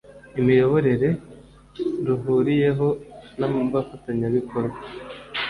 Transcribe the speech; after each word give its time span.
imiyoborere 0.39 1.09
ruhuriyeho 2.07 2.87
n' 3.39 3.45
abafatanyabikorwa 3.45 4.77